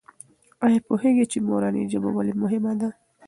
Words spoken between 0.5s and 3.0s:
آیا پوهېږې چې مورنۍ ژبه ولې مهمه ده؟